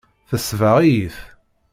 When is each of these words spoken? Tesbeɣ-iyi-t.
Tesbeɣ-iyi-t. 0.29 1.17